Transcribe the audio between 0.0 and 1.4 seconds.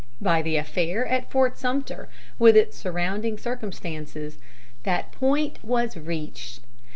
By the affair at